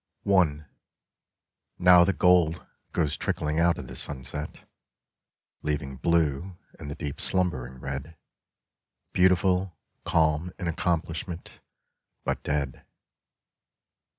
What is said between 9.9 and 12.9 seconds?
calm in accomplishment, but dead).